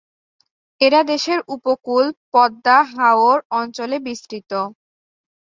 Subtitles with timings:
[0.81, 4.51] এরা দেশের উপকূল, পদ্মা, হাওর অঞ্চলে বিস্তৃত।